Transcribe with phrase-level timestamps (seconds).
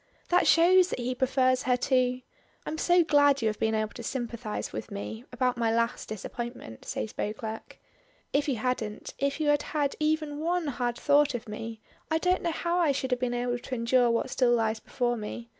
[0.29, 2.21] That shows that he prefers her to
[2.65, 6.85] "I'm so glad you have been able to sympathize with me about my last disappointment,"
[6.85, 7.77] says Beauclerk.
[8.33, 12.41] "If you hadn't if you had had even one hard thought of me, I don't
[12.41, 15.49] know how I should have been able to endure what still lies before me.